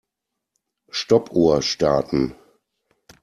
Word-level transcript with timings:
Stoppuhr 0.89 1.61
starten. 1.61 2.33